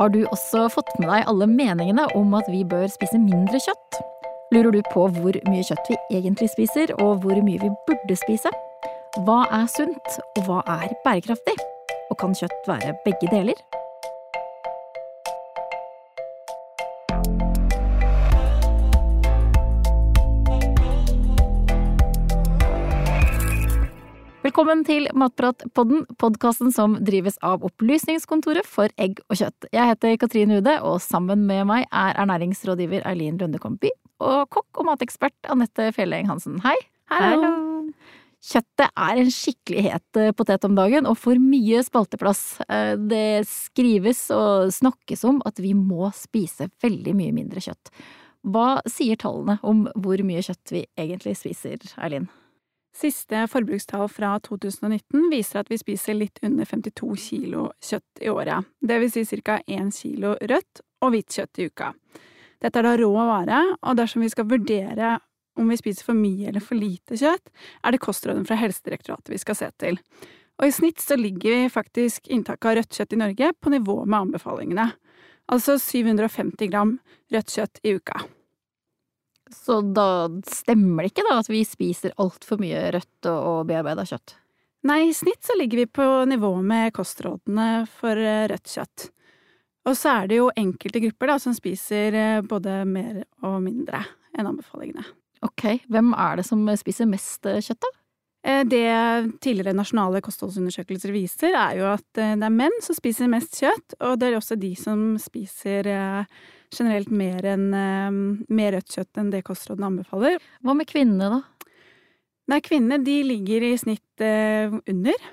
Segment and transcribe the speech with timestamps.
[0.00, 3.98] Har du også fått med deg alle meningene om at vi bør spise mindre kjøtt?
[4.54, 8.48] Lurer du på hvor mye kjøtt vi egentlig spiser, og hvor mye vi burde spise?
[9.26, 11.58] Hva er sunt, og hva er bærekraftig?
[12.08, 13.60] Og kan kjøtt være begge deler?
[24.60, 29.64] Velkommen til Matpratpodden, podkasten som drives av Opplysningskontoret for egg og kjøtt.
[29.72, 33.88] Jeg heter Katrine Ude, og sammen med meg er ernæringsrådgiver Eileen Lundekompi
[34.20, 36.58] og kokk og matekspert Anette Fjelleng Hansen.
[36.60, 36.74] Hei!
[37.08, 37.54] Hallo!
[38.50, 42.42] Kjøttet er en skikkelig het eh, potet om dagen, og får mye spalteplass.
[42.68, 47.94] Eh, det skrives og snakkes om at vi må spise veldig mye mindre kjøtt.
[48.44, 52.28] Hva sier tallene om hvor mye kjøtt vi egentlig spiser, Eileen?
[52.96, 58.66] Siste forbrukstall fra 2019 viser at vi spiser litt under 52 kilo kjøtt i året.
[58.82, 59.60] Vil si ca.
[59.66, 61.92] 1 kilo rødt og hvitt kjøtt i uka.
[62.60, 65.18] Dette er da rå vare, og dersom vi skal vurdere
[65.60, 67.50] om vi spiser for mye eller for lite kjøtt,
[67.84, 70.00] er det kostrådene fra Helsedirektoratet vi skal se til.
[70.60, 73.96] Og i snitt så ligger vi faktisk inntaket av rødt kjøtt i Norge på nivå
[74.04, 74.90] med anbefalingene.
[75.50, 76.98] Altså 750 gram
[77.32, 78.20] rødt kjøtt i uka.
[79.54, 84.36] Så da stemmer det ikke da at vi spiser altfor mye rødt og bearbeida kjøtt?
[84.88, 89.10] Nei, i snitt så ligger vi på nivå med kostrådene for eh, rødt kjøtt.
[89.88, 94.00] Og så er det jo enkelte grupper da som spiser eh, både mer og mindre
[94.38, 95.04] enn anbefalingene.
[95.44, 97.96] Ok, hvem er det som spiser mest eh, kjøtt, da?
[98.40, 98.86] Det
[99.44, 104.14] tidligere nasjonale kostholdsundersøkelser viser, er jo at det er menn som spiser mest kjøtt, og
[104.16, 105.90] det er også de som spiser
[106.74, 107.68] generelt mer, enn,
[108.48, 110.38] mer rødt kjøtt enn det kostrådene anbefaler.
[110.64, 111.70] Hva med kvinnene, da?
[112.50, 115.28] Nei, kvinnene de ligger i snitt under.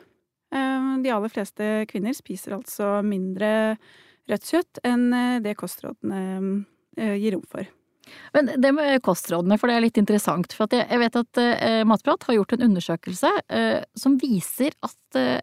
[0.52, 3.49] De aller fleste kvinner spiser altså mindre
[4.30, 5.09] rødt kjøtt enn
[5.45, 6.21] det kostrådene
[6.97, 7.65] gir rom for.
[8.35, 10.54] Men det med kostrådene, for det er litt interessant.
[10.55, 15.42] For jeg vet at eh, Matprat har gjort en undersøkelse eh, som viser at eh,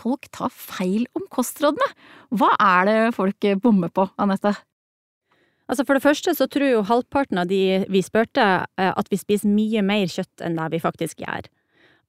[0.00, 1.88] folk tar feil om kostrådene.
[2.36, 4.54] Hva er det folk bommer på, Anette?
[5.66, 8.42] Altså For det første så tror jo halvparten av de vi spurte
[8.78, 11.48] at vi spiser mye mer kjøtt enn det vi faktisk gjør.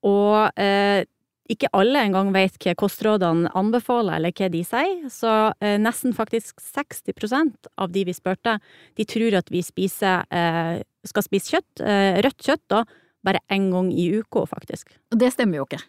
[0.06, 1.08] Og eh,
[1.52, 6.60] ikke alle engang vet hva kostrådene anbefaler, eller hva de sier, så eh, nesten faktisk
[6.64, 8.58] 60% av de vi spurte,
[9.00, 12.84] de tror at vi spiser, eh, skal spise kjøtt, eh, rødt kjøtt, da,
[13.24, 14.98] bare én gang i uka, faktisk.
[15.14, 15.82] Og det stemmer jo ikke.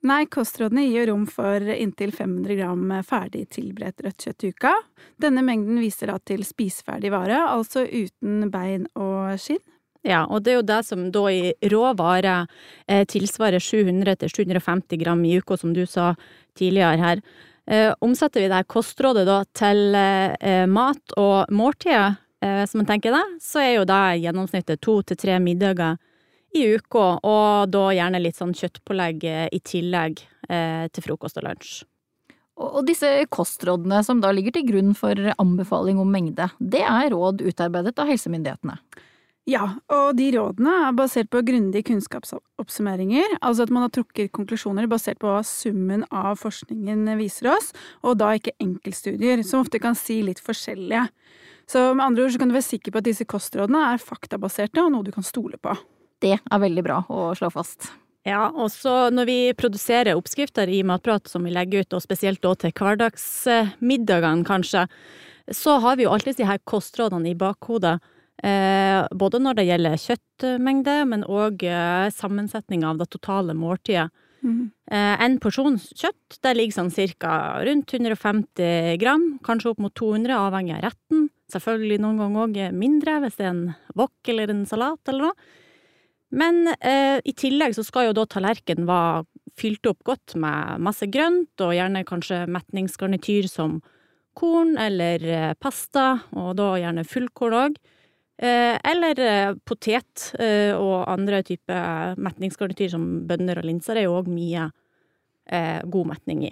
[0.00, 4.72] Nei, kostrådene gir rom for inntil 500 gram ferdig tilberedt rødt kjøtt i uka.
[5.20, 9.60] Denne mengden viser da til spiseferdig vare, altså uten bein og skinn.
[10.00, 12.38] Ja, og det er jo det som da i råvare
[12.88, 16.14] eh, tilsvarer 700-750 gram i uka, som du sa
[16.56, 17.20] tidligere her.
[17.68, 23.12] Eh, omsetter vi det kostrådet da til eh, mat og måltider, eh, som en tenker
[23.12, 26.00] det, så er jo det gjennomsnittet to til tre middager
[26.56, 31.46] i uka, og da gjerne litt sånn kjøttpålegg eh, i tillegg eh, til frokost og
[31.46, 31.76] lunsj.
[32.60, 37.40] Og disse kostrådene som da ligger til grunn for anbefaling om mengde, det er råd
[37.46, 38.76] utarbeidet av helsemyndighetene.
[39.48, 44.86] Ja, og de rådene er basert på grundige kunnskapsoppsummeringer, altså at man har trukket konklusjoner
[44.90, 47.72] basert på hva summen av forskningen viser oss,
[48.04, 51.06] og da ikke enkeltstudier, som ofte kan si litt forskjellige.
[51.70, 54.84] Så med andre ord så kan du være sikker på at disse kostrådene er faktabaserte
[54.84, 55.72] og noe du kan stole på.
[56.20, 57.90] Det er veldig bra å slå fast.
[58.28, 62.42] Ja, og så når vi produserer oppskrifter i Matprat som vi legger ut, og spesielt
[62.44, 64.86] da til hverdagsmiddagene kanskje,
[65.50, 67.96] så har vi jo alltid de her kostrådene i bakhodet.
[68.44, 74.10] Eh, både når det gjelder kjøttmengde, men òg eh, sammensetning av det totale måltidet.
[74.40, 74.70] Mm.
[74.88, 77.32] Eh, en porsjon kjøtt det ligger sånn cirka
[77.66, 81.28] rundt 150 gram, kanskje opp mot 200, avhengig av retten.
[81.52, 83.66] Selvfølgelig noen ganger òg mindre, hvis det er en
[83.98, 85.50] wok eller en salat eller noe.
[86.30, 89.24] Men eh, i tillegg så skal jo da tallerkenen være
[89.58, 93.80] fylt opp godt med masse grønt, og gjerne kanskje metningsgarnityr som
[94.38, 97.80] korn eller eh, pasta, og da gjerne fullkorn òg.
[98.40, 100.30] Eh, eller eh, potet
[100.78, 104.70] og andre typer metningsgarnityr som bønner og linser er jo òg mye
[105.50, 106.50] god metning i.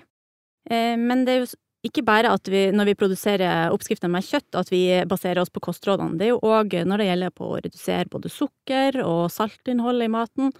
[0.98, 1.50] Men det er jo
[1.88, 5.62] ikke bare at vi, når vi produserer oppskrifter med kjøtt, at vi baserer oss på
[5.64, 6.18] kostrådene.
[6.20, 10.10] Det er jo òg når det gjelder på å redusere både sukker og saltinnhold i
[10.12, 10.52] maten.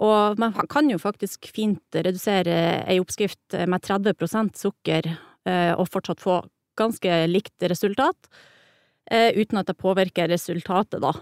[0.00, 2.54] Og man kan jo faktisk fint redusere
[2.88, 5.10] ei oppskrift med 30% sukker
[5.50, 6.38] og fortsatt få
[6.80, 8.30] ganske likt resultat
[9.10, 11.12] eh, uten at det påvirker resultatet, da.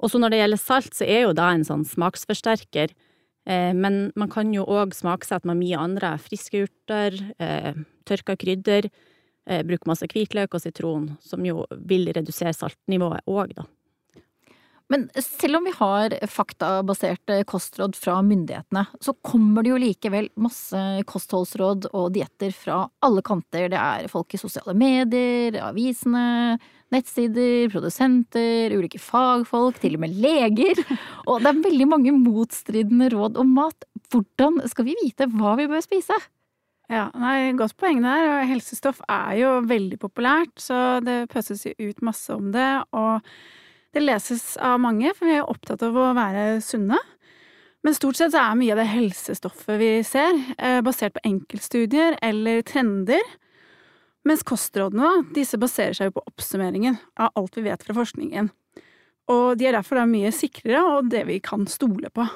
[0.00, 2.94] Og så når det gjelder salt, så er jo det en sånn smaksforsterker.
[3.48, 7.72] Eh, men man kan jo òg smaksette med mye andre friske urter, eh,
[8.04, 8.90] tørka krydder.
[9.66, 13.64] Bruke masse hvitløk og sitron, som jo vil redusere saltnivået òg, da.
[14.90, 20.80] Men selv om vi har faktabaserte kostråd fra myndighetene, så kommer det jo likevel masse
[21.06, 23.68] kostholdsråd og dietter fra alle kanter.
[23.70, 26.58] Det er folk i sosiale medier, avisene,
[26.90, 30.82] nettsider, produsenter, ulike fagfolk, til og med leger.
[31.30, 33.86] Og det er veldig mange motstridende råd om mat.
[34.10, 36.18] Hvordan skal vi vite hva vi bør spise?
[36.90, 38.42] Ja, nei, Godt poeng der.
[38.50, 42.70] Helsestoff er jo veldig populært, så det pøses jo ut masse om det.
[42.90, 43.22] og
[43.94, 46.98] det leses av mange, for vi er opptatt av å være sunne.
[47.82, 52.18] Men stort sett så er mye av det helsestoffet vi ser, eh, basert på enkeltstudier
[52.22, 53.22] eller trender.
[54.24, 58.50] Mens kostrådene, disse baserer seg jo på oppsummeringen av alt vi vet fra forskningen.
[59.32, 62.28] Og de er derfor da mye sikrere og det vi kan stole på.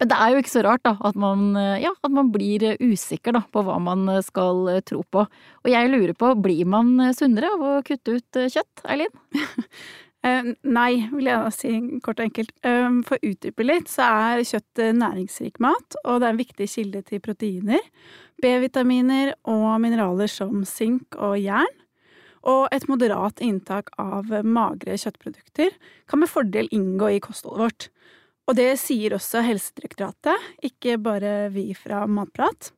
[0.00, 3.36] Men det er jo ikke så rart da, at man, ja, at man blir usikker
[3.36, 5.26] da, på hva man skal tro på.
[5.60, 9.12] Og jeg lurer på, blir man sunnere av å kutte ut kjøtt, Eileen?
[10.20, 11.74] Uh, nei, vil jeg da si
[12.04, 12.52] kort og enkelt.
[12.66, 16.68] Uh, for å utdype litt, så er kjøtt næringsrik mat, og det er en viktig
[16.68, 17.86] kilde til proteiner,
[18.40, 21.78] B-vitaminer og mineraler som sink og jern.
[22.48, 25.74] Og et moderat inntak av magre kjøttprodukter
[26.08, 27.88] kan med fordel inngå i kostholdet vårt.
[28.48, 32.72] Og det sier også Helsedirektoratet, ikke bare vi fra Matprat.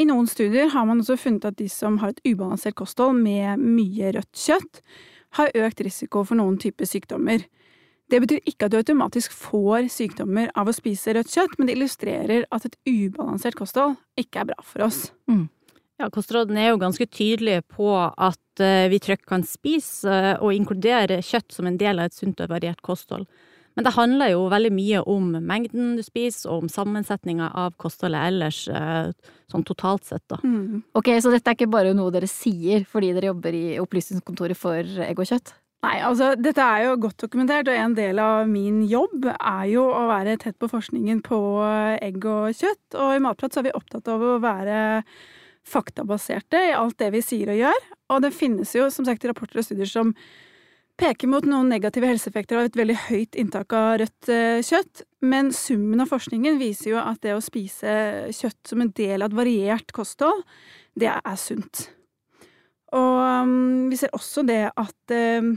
[0.00, 3.60] I noen studier har man også funnet at de som har et ubalansert kosthold med
[3.60, 4.80] mye rødt kjøtt,
[5.38, 7.44] har økt risiko for noen typer sykdommer.
[8.10, 11.76] Det betyr ikke at du automatisk får sykdommer av å spise rødt kjøtt, men det
[11.76, 15.04] illustrerer at et ubalansert kosthold ikke er bra for oss.
[15.30, 15.46] Mm.
[16.00, 20.54] Ja, Kostrådene er jo ganske tydelige på at eh, vi trygt kan spise eh, og
[20.56, 23.26] inkludere kjøtt som en del av et sunt og variert kosthold.
[23.80, 28.26] Men det handler jo veldig mye om mengden du spiser, og om sammensetninga av kostholdet
[28.28, 29.06] ellers, eh,
[29.48, 30.36] sånn totalt sett, da.
[30.44, 30.82] Mm.
[31.00, 34.84] Ok, så dette er ikke bare noe dere sier fordi dere jobber i Opplysningskontoret for
[35.06, 35.54] egg og kjøtt?
[35.80, 39.86] Nei, altså dette er jo godt dokumentert, og en del av min jobb er jo
[39.88, 41.40] å være tett på forskningen på
[42.04, 42.98] egg og kjøtt.
[43.00, 44.76] Og i Matprat så er vi opptatt av å være
[45.64, 47.90] faktabaserte i alt det vi sier og gjør.
[48.12, 50.12] Og det finnes jo som sagt rapporter og studier som
[51.00, 55.48] peker mot noen negative helseeffekter av et veldig høyt inntak av rødt eh, kjøtt, men
[55.56, 57.94] summen av forskningen viser jo at det å spise
[58.36, 60.44] kjøtt som en del av et variert kosthold,
[60.98, 61.88] det er sunt.
[62.96, 63.16] Og
[63.46, 65.52] um, vi ser også det at um,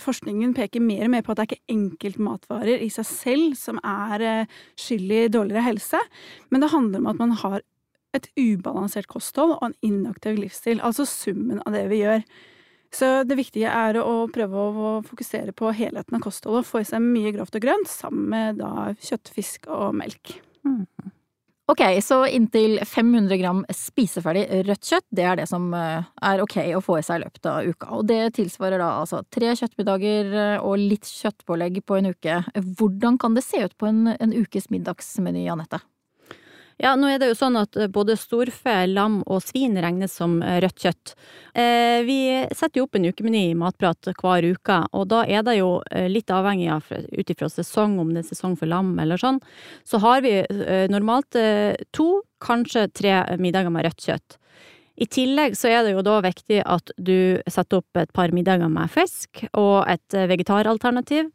[0.00, 3.80] forskningen peker mer og mer på at det er ikke enkeltmatvarer i seg selv som
[3.84, 6.00] er uh, skyld i dårligere helse,
[6.48, 7.60] men det handler om at man har
[8.16, 12.24] et ubalansert kosthold og en inaktiv livsstil, altså summen av det vi gjør.
[12.94, 17.04] Så det viktige er å prøve å fokusere på helheten av kostholdet få i seg
[17.04, 20.38] mye grovt og grønt sammen med da kjøtt, fisk og melk.
[20.64, 20.86] Mm.
[21.68, 26.56] Ok, så inntil 500 gram spiseferdig rødt kjøtt, det er det som eh, er ok
[26.78, 27.90] å få i seg i løpet av uka.
[27.98, 32.40] Og det tilsvarer da altså tre kjøttmiddager eh, og litt kjøttpålegg på en uke.
[32.80, 35.82] Hvordan kan det se ut på en, en ukes middagsmeny, Anette?
[36.78, 40.36] Ja, nå er det jo sånn at eh, både storfe, lam og svin regnes som
[40.46, 41.14] eh, rødt kjøtt.
[41.58, 42.18] Eh, vi
[42.54, 45.72] setter jo opp en ukemeny i Matprat hver uke, og da er det jo
[46.06, 49.40] litt avhengig av ut ifra sesong, om det er sesong for lam eller sånn,
[49.82, 50.36] så har vi
[50.92, 51.34] normalt
[51.94, 52.08] to,
[52.44, 54.38] kanskje tre middager med rødt kjøtt.
[54.98, 58.70] I tillegg så er det jo da viktig at du setter opp et par middager
[58.70, 61.30] med fisk og et vegetaralternativ.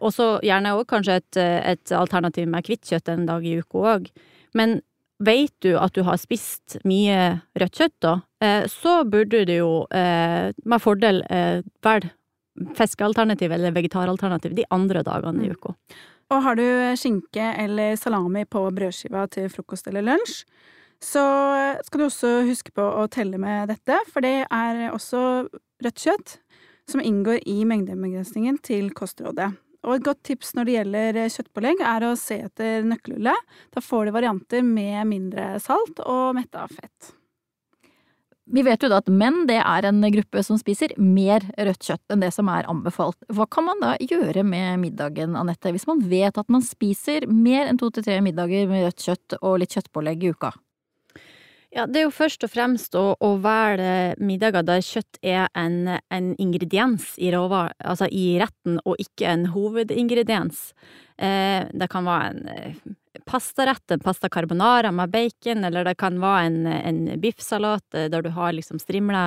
[0.00, 3.86] Og så gjerne òg kanskje et, et, alternativ med hvitt kjøtt en dag i uka
[3.94, 4.10] òg.
[4.56, 4.80] Men
[5.20, 9.72] vet du at du har spist mye rødt kjøtt, da, eh, så burde du jo
[9.94, 12.14] eh, med fordel eh, velge
[12.76, 15.56] fiskealternativ eller vegetaralternativ de andre dagene i mm.
[15.56, 15.74] uka.
[16.30, 16.66] Og har du
[16.98, 20.42] skinke eller salami på brødskiva til frokost eller lunsj,
[21.00, 21.22] så
[21.86, 25.22] skal du også huske på å telle med dette, for det er også
[25.80, 26.36] rødt kjøtt
[26.90, 29.54] som inngår i mengdebegrensningen til kostrådet.
[29.86, 33.48] Og et godt tips når det gjelder eh, kjøttpålegg, er å se etter nøkkelhullet.
[33.72, 37.14] Da får du varianter med mindre salt og metta fett.
[38.50, 42.10] Vi vet jo da at menn det er en gruppe som spiser mer rødt kjøtt
[42.10, 43.20] enn det som er anbefalt.
[43.30, 47.70] Hva kan man da gjøre med middagen, Anette, hvis man vet at man spiser mer
[47.70, 50.50] enn to til tre middager med rødt kjøtt og litt kjøttpålegg i uka?
[51.70, 55.84] Ja, det er jo først og fremst å, å velge middager der kjøtt er en,
[56.10, 60.72] en ingrediens i, råvar, altså i retten, og ikke en hovedingrediens.
[61.14, 66.18] Eh, det kan være en eh, pastarett, en pasta carbonara med bacon, eller det kan
[66.18, 69.22] være en, en biffsalat eh, der du har liksom strimla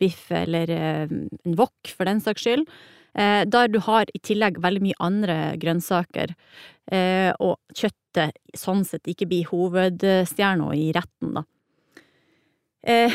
[0.00, 2.62] biff, eller en wok, for den saks skyld.
[3.10, 6.30] Der du har i tillegg veldig mye andre grønnsaker,
[7.42, 7.58] og
[8.10, 11.44] kjøttet sånn sett ikke bli hovedstjerna i retten, da.
[12.82, 13.12] Eh,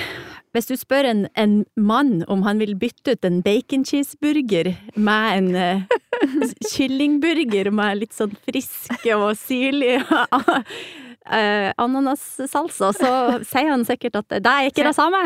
[0.53, 5.37] hvis du spør en, en, mann om han vil bytte ut en bacon cheeseburger med
[5.39, 5.81] en eh,
[6.71, 10.03] kyllingburger med litt sånn frisk og syrlig
[11.25, 13.12] uh, ananassalsa, så
[13.46, 15.22] sier han sikkert at det er ikke det samme.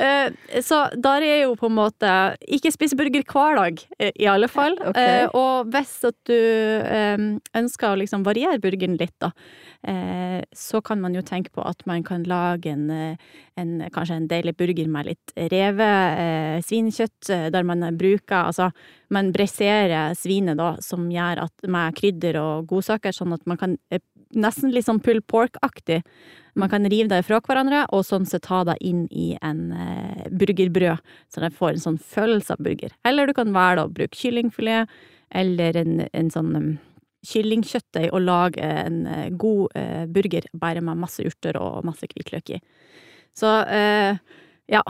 [0.00, 0.28] uh,
[0.68, 2.10] så der er jo på en måte
[2.52, 3.80] Ikke spise burger hver dag,
[4.12, 4.76] i alle fall.
[4.90, 5.26] Okay.
[5.26, 6.36] Uh, og hvis at du
[7.56, 9.32] ønsker å liksom variere burgeren litt, da,
[10.56, 14.56] så kan man jo tenke på at man kan lage en, en kanskje en deilig
[14.58, 18.70] burger med litt revet svinekjøtt, der man bruker Altså,
[19.12, 23.76] man bresserer svinet da, som gjør at med krydder og godsaker, sånn at man kan
[24.34, 26.00] nesten litt sånn pull pork-aktig.
[26.56, 30.26] Man kan rive det fra hverandre, og sånn sett ta det inn i en eh,
[30.32, 32.94] burgerbrød, så det får en sånn følelse av burger.
[33.06, 34.92] Eller du kan velge å bruke kyllingfilet,
[35.36, 36.70] eller en, en sånn um,
[37.26, 42.56] kyllingkjøttdeig, og lage en uh, god uh, burger bare med masse urter og masse hvitløk
[42.56, 42.62] i.
[43.36, 44.16] Så uh,
[44.72, 44.82] ja.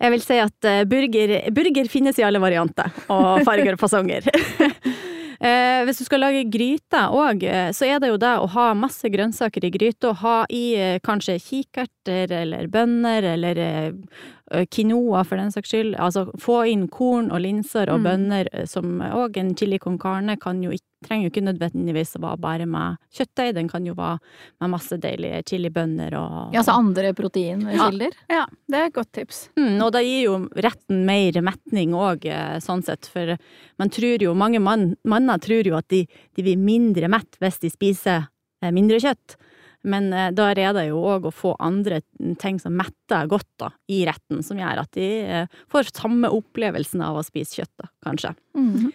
[0.00, 4.28] Jeg vil si at burger, burger finnes i alle varianter, og farger og fasonger.
[5.40, 8.66] Eh, hvis du skal lage gryte òg, eh, så er det jo det å ha
[8.76, 10.12] masse grønnsaker i gryta.
[10.20, 15.96] Ha i eh, kanskje kikerter eller bønner eller eh, quinoa for den saks skyld.
[16.00, 18.06] Altså få inn korn og linser og mm.
[18.08, 22.22] bønner som òg en chili con carne kan jo ikke trenger jo ikke nødvendigvis å
[22.24, 24.18] være bare med kjøttdeig, den kan jo være
[24.60, 28.16] med masse deilige chilibønner og Ja, altså andre proteinkilder?
[28.28, 29.42] Ja, ja, det er et godt tips.
[29.58, 33.36] Mm, og det gir jo retten mer metning òg, eh, sånn sett, for
[33.80, 36.04] man tror jo, mange mann, manner tror jo at de,
[36.36, 38.28] de blir mindre mett hvis de spiser
[38.62, 39.38] eh, mindre kjøtt.
[39.82, 42.02] Men eh, da er det jo òg å få andre
[42.40, 47.04] ting som metter godt da, i retten, som gjør at de eh, får samme opplevelsen
[47.04, 48.34] av å spise kjøtt, da, kanskje.
[48.58, 48.92] Mm -hmm.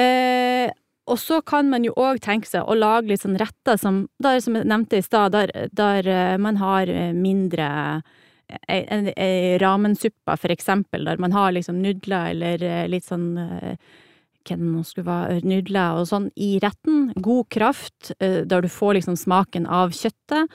[0.00, 0.72] eh,
[1.10, 4.40] og så kan man jo òg tenke seg å lage litt sånn retter som, der,
[4.40, 8.02] som jeg nevnte i stad, der, der, eh, man har eh, mindre
[8.68, 13.34] ei, ei ramensuppe, for eksempel, der man har liksom nudler eller eh, litt sånn
[14.48, 17.12] hva det skulle være, nudler og sånn i retten.
[17.22, 20.50] God kraft, der du får liksom smaken av kjøttet.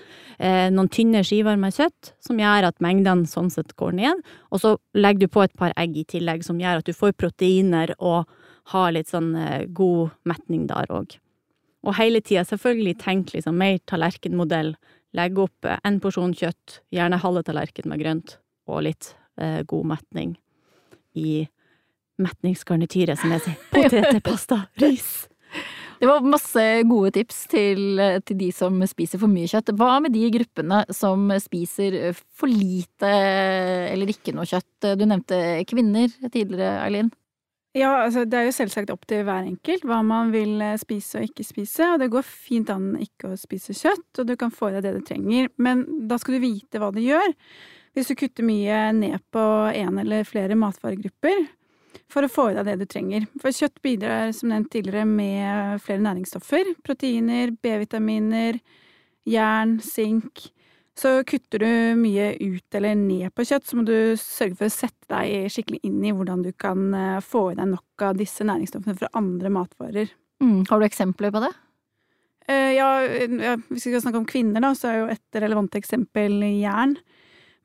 [0.74, 4.26] Noen tynne skiver med kjøtt, som gjør at mengdene sånn sett går ned.
[4.52, 7.16] Og så legger du på et par egg i tillegg, som gjør at du får
[7.18, 8.28] proteiner og
[8.74, 11.18] har litt sånn eh, god metning der òg.
[11.88, 14.74] Og hele tida selvfølgelig tenk liksom mer tallerkenmodell.
[15.18, 19.94] Legg opp eh, en porsjon kjøtt, gjerne halve tallerken med grønt, og litt eh, god
[19.94, 20.36] metning
[21.18, 21.48] i
[22.22, 23.58] metningsgarnityret, som jeg sier.
[23.74, 25.28] Poteter, pasta, ris.
[25.98, 29.72] Det var masse gode tips til, til, de som spiser for mye kjøtt.
[29.80, 33.10] Hva med de gruppene som spiser for lite
[33.94, 34.92] eller ikke noe kjøtt?
[35.00, 37.10] Du nevnte kvinner tidligere, Eileen.
[37.78, 41.20] Ja, altså det er jo selvsagt opp til hver enkelt hva man vil eh, spise
[41.20, 44.54] og ikke spise, og det går fint an ikke å spise kjøtt, og du kan
[44.54, 47.36] få i deg det du trenger, men da skal du vite hva du gjør.
[47.94, 49.44] Hvis du kutter mye ned på
[49.74, 51.46] en eller flere matvaregrupper
[52.12, 53.26] for å få i deg det du trenger.
[53.42, 58.60] For kjøtt bidrar som nevnt tidligere med flere næringsstoffer, proteiner, B-vitaminer,
[59.28, 60.48] jern, sink,
[60.98, 64.74] så kutter du mye ut eller ned på kjøtt, så må du sørge for å
[64.74, 68.48] sette deg skikkelig inn i hvordan du kan eh, få i deg nok av disse
[68.48, 70.10] næringsstoffene fra andre matvarer.
[70.42, 70.66] Mm.
[70.70, 71.54] Har du eksempler på det?
[72.48, 76.40] Ja, ja, hvis vi skal snakke om kvinner, da, så er jo et relevant eksempel
[76.56, 76.96] jern.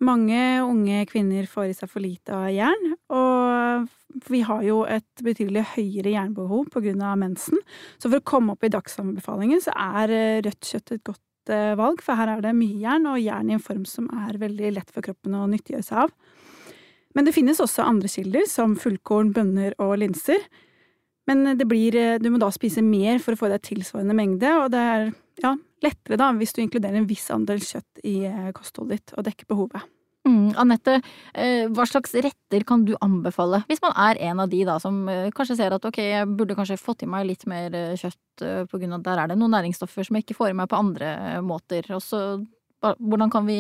[0.02, 3.87] Mange unge kvinner får i seg for lite av jern, og
[4.28, 7.61] vi har jo et betydelig høyere jernbehov av mensen.
[7.99, 11.75] Så for å komme opp i dagsanbefalingen så er eh, rødt kjøtt et godt Eh,
[11.75, 14.75] valg, for her er det mye jern, og jern i en form som er veldig
[14.76, 16.12] lett for kroppen å nyttiggjøre seg av.
[17.16, 20.38] Men det finnes også andre kilder, som fullkorn, bønner og linser.
[21.26, 24.71] Men blir, eh, du må da spise mer for å få deg tilsvarende mengde, og
[24.71, 28.23] det er ja, lettere da hvis du inkluderer en viss andel kjøtt i
[28.54, 29.83] kostholdet ditt og dekker behovet.
[30.23, 31.00] Mm, Anette,
[31.35, 35.00] eh, hva slags retter kan du anbefale, hvis man er en av de da som
[35.11, 38.45] eh, kanskje ser at ok, jeg burde kanskje fått i meg litt mer eh, kjøtt
[38.71, 40.71] på grunn av at der er det noen næringsstoffer som jeg ikke får i meg
[40.71, 41.11] på andre
[41.45, 41.87] måter.
[41.93, 42.21] Og så
[42.83, 43.59] hvordan kan vi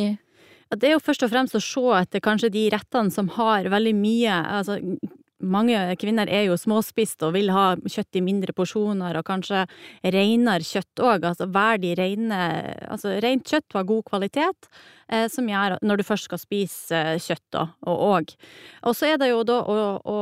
[0.72, 3.92] det er jo først og fremst å se etter kanskje de rettene som har veldig
[3.98, 4.78] mye altså
[5.42, 9.64] mange kvinner er jo småspist og vil ha kjøtt i mindre porsjoner, og kanskje
[10.02, 11.26] renere kjøtt òg.
[11.32, 11.48] Altså
[11.82, 12.40] de rene
[12.92, 14.68] Altså rent kjøtt av god kvalitet,
[15.08, 18.34] eh, som gjør når du først skal spise eh, kjøtt, da, og òg.
[18.88, 20.18] Og så er det jo da å, å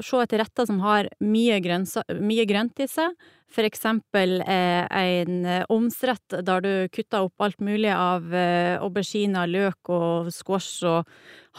[0.00, 3.14] se etter retter som har mye, grønsa, mye grønt i seg,
[3.54, 9.46] For eksempel eh, en eh, omsrett der du kutter opp alt mulig av eh, auberginer,
[9.48, 11.04] løk og squash og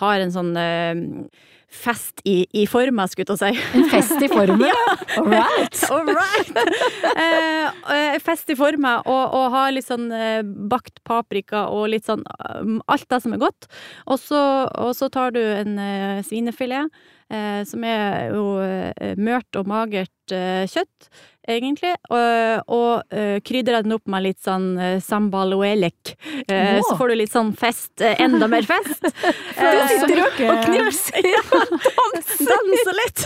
[0.01, 0.95] har en sånn eh,
[1.73, 3.61] fest i, i forma, skulle jeg si.
[3.79, 4.75] En fest i formen?
[5.17, 5.83] All right!
[5.91, 8.21] All right!
[8.23, 10.11] Fest i forma, og, og har litt sånn
[10.69, 12.23] bakt paprika og litt sånn
[12.87, 13.67] Alt det som er godt.
[14.07, 14.39] Og så,
[14.79, 15.79] og så tar du en
[16.27, 16.87] svinefilet,
[17.67, 21.09] som er jo eh, mørt og magert eh, kjøtt,
[21.47, 26.13] egentlig, og, og eh, krydrer den opp med litt sånn eh, sambal oelek.
[26.47, 26.83] Eh, Wow.
[26.89, 29.03] Så får du litt sånn fest, eh, enda mer fest.
[29.57, 31.27] Du sitter og og knirser.
[31.87, 32.07] Ja,
[32.47, 33.23] danser litt.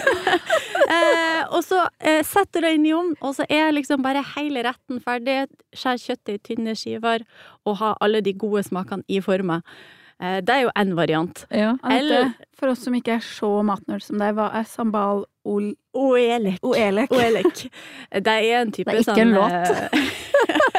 [0.88, 4.22] eh, og så eh, setter du deg inn i ovnen, og så er liksom bare
[4.36, 5.43] hele retten ferdig.
[5.77, 7.25] Skjær kjøttet i tynne skiver,
[7.65, 9.62] og ha alle de gode smakene i forma.
[10.21, 11.45] Eh, det er jo én variant.
[11.51, 11.75] Ja.
[11.89, 16.59] Eller- for oss som ikke er så matnerd som deg, hva er sambal ol Oelek.
[16.63, 17.09] oelek?
[17.11, 17.63] Oelek.
[18.13, 19.91] Det er en type Det er ikke sånn en låt.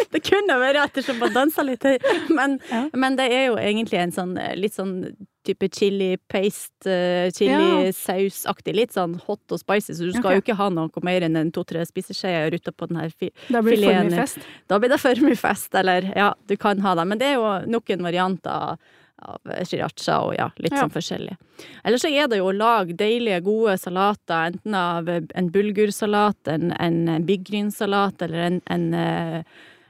[0.14, 1.84] det kunne vært ettersom man dansa litt
[2.28, 2.86] men, Ja.
[2.94, 5.12] men det er jo egentlig en sånn eh, litt sånn
[5.46, 8.74] type chili paste, eh, chili-sausaktig.
[8.76, 10.38] Litt sånn hot og spicy, så du skal okay.
[10.38, 13.62] jo ikke ha noe mer enn en to-tre spiseskjeer ute på den her fi Da
[13.64, 14.48] blir det for mye fest.
[14.68, 17.06] Da blir det for mye fest, eller ja, du kan ha det.
[17.08, 18.76] Men det er jo noen varianter
[19.20, 20.84] av, shiracha sriracha og ja, litt Ja.
[20.84, 21.36] sånn forskjellig.
[21.84, 26.72] Eller så er det jo å lage deilige, gode salater, enten av en bulgursalat, en,
[26.72, 29.42] en byggrynsalat eller en, en, eh,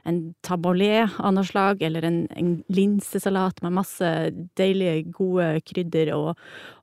[0.03, 4.11] en taboulé av noe slag, eller en, en linsesalat med masse
[4.57, 6.39] deilige, gode krydder, og,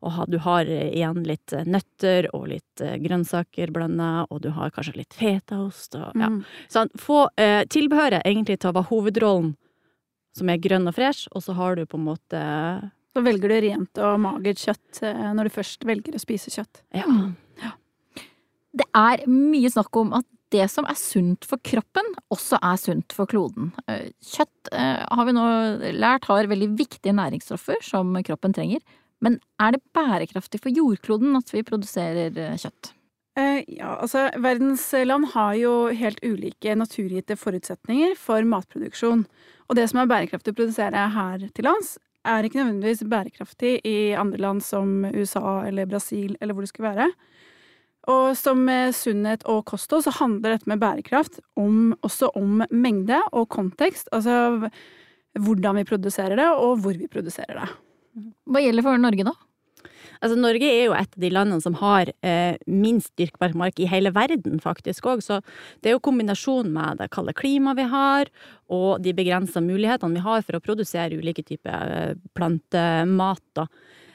[0.07, 5.01] og du har igjen litt nøtter og litt eh, grønnsaker blanda, og du har kanskje
[5.01, 6.31] litt fetaost og ja.
[6.31, 6.43] Mm.
[6.71, 9.53] Sånn, få eh, tilbehøret egentlig til å være hovedrollen,
[10.39, 12.41] som er grønn og fresh, og så har du på en måte
[13.17, 16.85] Så velger du rent og magert kjøtt eh, når du først velger å spise kjøtt.
[17.65, 17.75] ja.
[18.79, 23.15] Det er mye snakk om at det som er sunt for kroppen, også er sunt
[23.17, 23.73] for kloden.
[23.89, 25.49] Eh, Kjøtt eh, har vi nå
[25.97, 28.85] lært har veldig viktige næringsstoffer som kroppen trenger.
[29.25, 32.95] Men er det bærekraftig for jordkloden at vi produserer eh, kjøtt?
[33.39, 39.23] Ja, altså verdens land har jo helt ulike naturgitte forutsetninger for matproduksjon.
[39.71, 41.93] Og det som er bærekraftig å produsere her til lands,
[42.27, 46.91] er ikke nødvendigvis bærekraftig i andre land som USA eller Brasil eller hvor det skulle
[46.91, 47.13] være.
[48.09, 53.19] Og som med sunnhet og kosthold så handler dette med bærekraft om, også om mengde
[53.33, 54.09] og kontekst.
[54.17, 54.71] Altså
[55.39, 57.69] hvordan vi produserer det, og hvor vi produserer det.
[58.49, 59.35] Hva gjelder for Norge da?
[60.19, 63.87] Altså, Norge er jo et av de landene som har eh, minst dyrkbar mark i
[63.91, 65.23] hele verden, faktisk òg.
[65.23, 65.39] Så
[65.79, 68.33] det er jo kombinasjonen med det kalde klimaet vi har,
[68.75, 73.45] og de begrensa mulighetene vi har for å produsere ulike typer eh, plantemat.
[73.59, 73.69] da.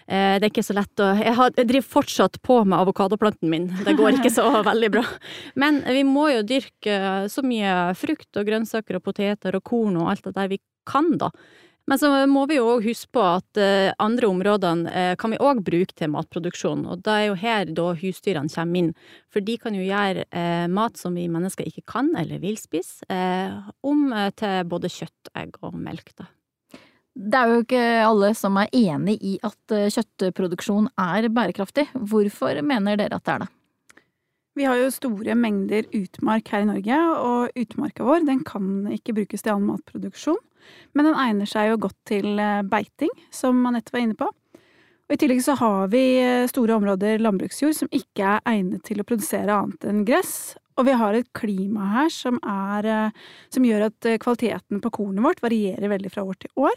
[0.07, 3.69] Eh, det er ikke så lett å jeg, driver fortsatt på med avokadoplanten min.
[3.85, 5.03] Det går ikke så veldig bra.
[5.59, 10.13] Men vi må jo dyrke så mye frukt og grønnsaker og poteter og korn og
[10.13, 11.31] alt det der vi kan, da.
[11.89, 15.39] Men så må vi jo òg huske på at eh, andre områdene eh, kan vi
[15.43, 18.93] òg bruke til matproduksjon, og da er jo her da husdyrene kommer inn.
[19.33, 23.03] For de kan jo gjøre eh, mat som vi mennesker ikke kan eller vil spise,
[23.11, 23.51] eh,
[23.83, 26.29] om eh, til både kjøtt, egg og melk, da.
[27.13, 31.85] Det er jo ikke alle som er enig i at eh, kjøttproduksjon er bærekraftig.
[31.93, 33.49] Hvorfor mener dere at det er det?
[34.57, 39.13] Vi har jo store mengder utmark her i Norge, og utmarka vår den kan ikke
[39.17, 40.39] brukes til annen matproduksjon.
[40.97, 44.29] Men den egner seg jo godt til eh, beiting, som Anette var inne på.
[45.03, 49.03] Og I tillegg så har vi eh, store områder landbruksjord som ikke er egnet til
[49.03, 50.55] å produsere annet enn gress.
[50.81, 53.13] Og vi har et klima her som, er,
[53.53, 56.73] som gjør at kvaliteten på kornet vårt varierer veldig fra år til år.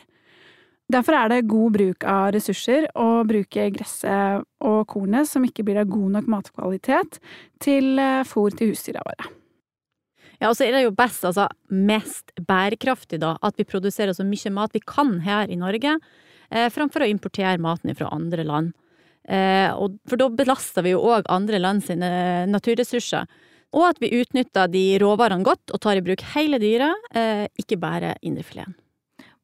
[0.93, 5.81] Derfor er det god bruk av ressurser å bruke gresset og kornet som ikke blir
[5.83, 7.19] av god nok matkvalitet,
[7.63, 9.33] til eh, fôr til husdyra våre.
[10.37, 14.27] Ja, og så er det jo best, altså mest bærekraftig, da, at vi produserer så
[14.27, 15.97] mye mat vi kan her i Norge,
[16.53, 18.75] eh, framfor å importere maten fra andre land.
[19.27, 23.27] Eh, og, for da belaster vi jo òg andre land sine naturressurser.
[23.75, 27.81] Og at vi utnytter de råvarene godt og tar i bruk hele dyret, eh, ikke
[27.83, 28.77] bare indrefileten.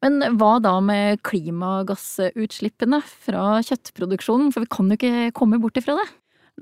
[0.03, 5.95] Men hva da med klimagassutslippene fra kjøttproduksjonen, for vi kan jo ikke komme bort ifra
[6.01, 6.09] det?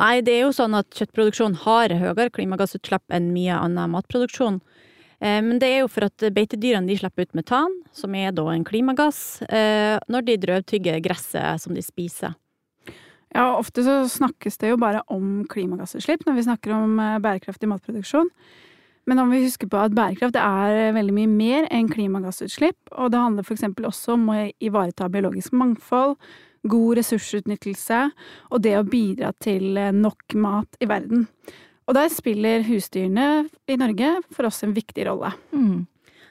[0.00, 4.60] Nei, det er jo sånn at kjøttproduksjon har høyere klimagassutslipp enn mye annen matproduksjon.
[5.20, 8.46] Eh, Men det er jo for at beitedyrene de slipper ut metan, som er da
[8.52, 12.36] en klimagass, eh, når de drøvtygger gresset som de spiser.
[13.34, 17.68] Ja, ofte så snakkes det jo bare om klimagassutslipp når vi snakker om eh, bærekraftig
[17.70, 18.30] matproduksjon.
[19.10, 23.18] Men om vi husker på at bærekraft er veldig mye mer enn klimagassutslipp, og det
[23.18, 26.14] handler eksempel også om å ivareta biologisk mangfold,
[26.70, 28.04] god ressursutnyttelse
[28.52, 31.24] og det å bidra til eh, nok mat i verden.
[31.88, 35.32] Og der spiller husdyrene i Norge for oss en viktig rolle.
[35.50, 35.88] Mm.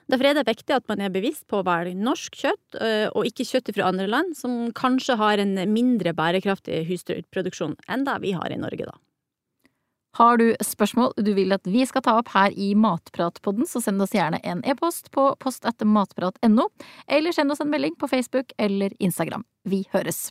[0.09, 3.27] Derfor er det viktig at man er bevisst på å velge norsk kjøtt, øh, og
[3.27, 8.37] ikke kjøtt fra andre land som kanskje har en mindre bærekraftig husdyrproduksjon enn det vi
[8.37, 8.95] har i Norge, da.
[10.17, 14.01] Har du spørsmål du vil at vi skal ta opp her i Matpratpodden, så send
[14.01, 16.69] oss gjerne en e-post på post etter matprat.no,
[17.07, 19.45] eller send oss en melding på Facebook eller Instagram.
[19.69, 20.29] Vi høres!